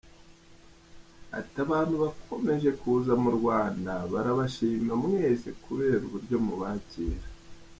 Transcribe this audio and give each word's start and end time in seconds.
Ati”Abantu 1.39 1.95
bakomeje 2.03 2.69
kuza 2.79 3.13
mu 3.23 3.29
Rwanda 3.37 3.91
barabashima 4.11 4.93
mwese 5.03 5.47
kubera 5.63 6.01
uburyo 6.07 6.37
mubakira. 6.45 7.25